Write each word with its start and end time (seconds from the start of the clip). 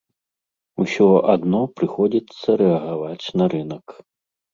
Усё 0.83 1.09
адно 1.33 1.61
прыходзіцца 1.81 2.49
рэагаваць 2.63 3.25
на 3.43 3.49
рынак. 3.55 3.85